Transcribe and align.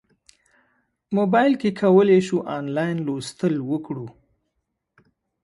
موبایل 1.17 1.53
کې 1.61 1.69
کولی 1.79 2.19
شو 2.27 2.37
انلاین 2.57 2.97
لوستل 3.05 3.53
وکړو. 3.69 4.07